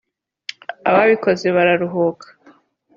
ababikoze 0.89 1.45
bararuhuka 1.55 2.27